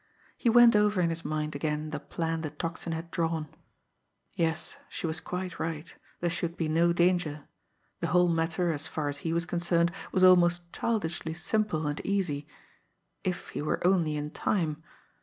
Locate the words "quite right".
5.19-5.95